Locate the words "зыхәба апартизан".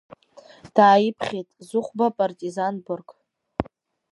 1.67-2.75